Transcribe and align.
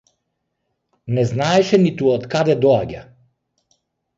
Не 1.17 1.25
знаеше 1.33 1.79
ниту 1.83 2.09
од 2.15 2.27
каде 2.33 2.57
доаѓа. 2.65 3.07